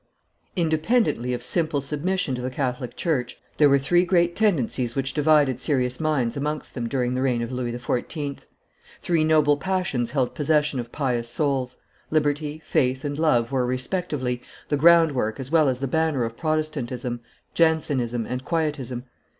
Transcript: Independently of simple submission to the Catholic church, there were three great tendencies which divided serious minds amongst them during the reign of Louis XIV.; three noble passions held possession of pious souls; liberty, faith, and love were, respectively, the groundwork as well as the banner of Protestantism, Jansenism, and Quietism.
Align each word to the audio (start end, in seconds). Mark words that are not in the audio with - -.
Independently 0.55 1.31
of 1.31 1.43
simple 1.43 1.79
submission 1.79 2.33
to 2.33 2.41
the 2.41 2.49
Catholic 2.49 2.95
church, 2.97 3.39
there 3.57 3.69
were 3.69 3.77
three 3.77 4.03
great 4.03 4.35
tendencies 4.35 4.95
which 4.95 5.13
divided 5.13 5.61
serious 5.61 5.99
minds 5.99 6.35
amongst 6.35 6.73
them 6.73 6.89
during 6.89 7.13
the 7.13 7.21
reign 7.21 7.43
of 7.43 7.51
Louis 7.51 7.71
XIV.; 7.73 8.39
three 9.03 9.23
noble 9.23 9.57
passions 9.57 10.09
held 10.09 10.33
possession 10.33 10.79
of 10.79 10.91
pious 10.91 11.29
souls; 11.29 11.77
liberty, 12.09 12.63
faith, 12.65 13.05
and 13.05 13.19
love 13.19 13.51
were, 13.51 13.63
respectively, 13.67 14.41
the 14.69 14.75
groundwork 14.75 15.39
as 15.39 15.51
well 15.51 15.69
as 15.69 15.79
the 15.79 15.87
banner 15.87 16.23
of 16.23 16.35
Protestantism, 16.35 17.19
Jansenism, 17.53 18.25
and 18.25 18.43
Quietism. 18.43 19.03